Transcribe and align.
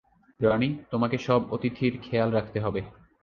রনি, 0.39 0.69
তোমাকে 0.91 1.17
সব 1.17 1.41
অতিথির, 1.51 1.93
খেয়াল 2.01 2.29
রাখতে 2.31 2.57
হবে। 2.59 2.81